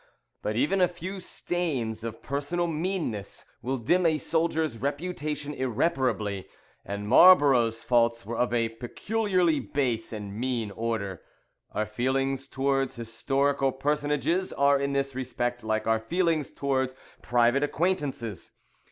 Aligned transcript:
But 0.41 0.55
even 0.55 0.81
a 0.81 0.87
few 0.87 1.19
stains 1.19 2.03
of 2.03 2.23
personal 2.23 2.65
meanness 2.65 3.45
will 3.61 3.77
dim 3.77 4.07
a 4.07 4.17
soldier's 4.17 4.79
reputation 4.79 5.53
irreparably; 5.53 6.47
and 6.83 7.07
Marlborough's 7.07 7.83
faults 7.83 8.25
were 8.25 8.35
of 8.37 8.51
a 8.51 8.69
peculiarly 8.69 9.59
base 9.59 10.11
and 10.11 10.33
mean 10.33 10.71
order. 10.71 11.21
Our 11.71 11.85
feelings 11.85 12.47
towards 12.47 12.95
historical 12.95 13.71
personages 13.71 14.51
are 14.53 14.79
in 14.79 14.93
this 14.93 15.13
respect 15.13 15.63
like 15.63 15.85
our 15.85 15.99
feelings 15.99 16.49
towards 16.51 16.95
private 17.21 17.61
acquaintances. 17.61 18.53